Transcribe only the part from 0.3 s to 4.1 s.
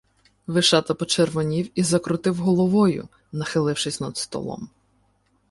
Вишата почервонів і закрутив головою, нахилившись